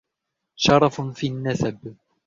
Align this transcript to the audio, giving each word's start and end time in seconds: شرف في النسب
شرف 0.55 1.01
في 1.01 1.27
النسب 1.27 1.95